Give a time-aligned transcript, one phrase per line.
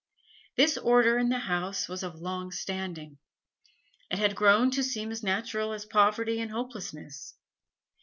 [0.55, 3.19] This order in the house was of long standing;
[4.09, 7.35] it had grown to seem as natural as poverty and hopelessness.